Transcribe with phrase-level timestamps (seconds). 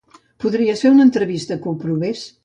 [0.43, 2.25] Podries fer una entrevista que ho provés.